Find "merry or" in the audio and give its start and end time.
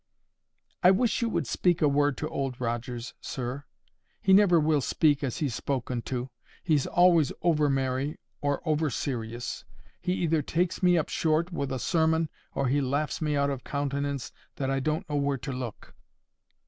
7.69-8.63